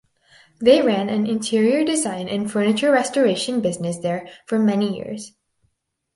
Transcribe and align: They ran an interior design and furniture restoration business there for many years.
They 0.59 0.81
ran 0.81 1.09
an 1.09 1.27
interior 1.27 1.85
design 1.85 2.27
and 2.27 2.51
furniture 2.51 2.91
restoration 2.91 3.61
business 3.61 3.99
there 3.99 4.27
for 4.47 4.57
many 4.57 4.97
years. 4.97 5.33